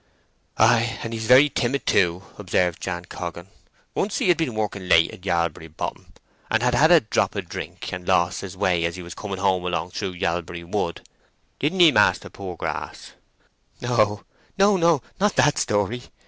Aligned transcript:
"Ay, 0.57 0.97
and 1.03 1.13
he's 1.13 1.27
very 1.27 1.47
timid, 1.47 1.85
too," 1.85 2.23
observed 2.39 2.81
Jan 2.81 3.05
Coggan. 3.05 3.49
"Once 3.93 4.17
he 4.17 4.29
had 4.29 4.37
been 4.37 4.55
working 4.55 4.87
late 4.89 5.11
at 5.11 5.23
Yalbury 5.23 5.67
Bottom, 5.67 6.11
and 6.49 6.63
had 6.63 6.73
had 6.73 6.91
a 6.91 7.01
drap 7.01 7.35
of 7.35 7.47
drink, 7.47 7.93
and 7.93 8.07
lost 8.07 8.41
his 8.41 8.57
way 8.57 8.83
as 8.85 8.95
he 8.95 9.03
was 9.03 9.13
coming 9.13 9.37
home 9.37 9.63
along 9.63 9.91
through 9.91 10.13
Yalbury 10.13 10.63
Wood, 10.63 11.07
didn't 11.59 11.81
ye, 11.81 11.91
Master 11.91 12.31
Poorgrass?" 12.31 13.11
"No, 13.79 14.23
no, 14.57 14.75
no; 14.75 15.03
not 15.19 15.35
that 15.35 15.59
story!" 15.59 16.01